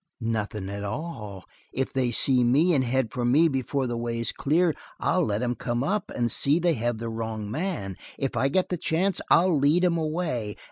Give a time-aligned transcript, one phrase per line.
[0.19, 1.45] "Nothing at all.
[1.71, 5.53] If they see me and head for me before the way's clear, I'll let 'em
[5.53, 7.97] come up and see they have the wrong man.
[8.17, 10.55] If I get the chance, I'll lead 'em away.